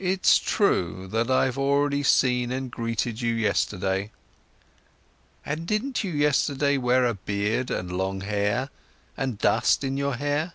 [0.00, 4.10] "It's true that I've already seen and greeted you yesterday."
[5.44, 8.70] "But didn't you yesterday wear a beard, and long hair,
[9.14, 10.54] and dust in your hair?"